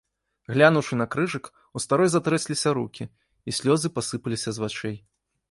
[0.53, 1.45] Глянуўшы на крыжык,
[1.79, 3.09] у старой затрэсліся рукі,
[3.47, 4.97] і слёзы пасыпаліся з вачэй.